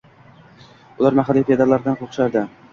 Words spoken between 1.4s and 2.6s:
feodallardan qo'rqishadi